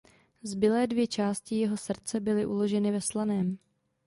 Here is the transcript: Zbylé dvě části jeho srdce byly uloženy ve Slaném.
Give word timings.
Zbylé 0.43 0.87
dvě 0.87 1.07
části 1.07 1.55
jeho 1.55 1.77
srdce 1.77 2.19
byly 2.19 2.45
uloženy 2.45 2.91
ve 2.91 3.01
Slaném. 3.01 3.57